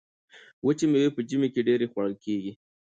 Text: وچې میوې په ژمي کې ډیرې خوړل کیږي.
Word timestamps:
وچې 0.65 0.85
میوې 0.91 1.09
په 1.15 1.21
ژمي 1.29 1.49
کې 1.53 1.61
ډیرې 1.67 1.87
خوړل 1.91 2.13
کیږي. 2.23 2.51